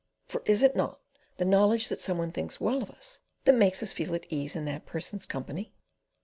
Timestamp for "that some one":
1.89-2.31